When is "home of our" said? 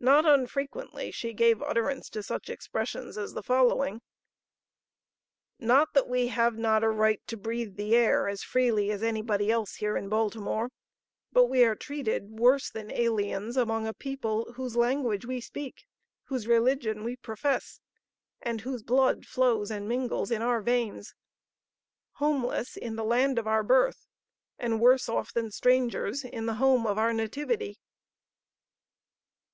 26.60-27.14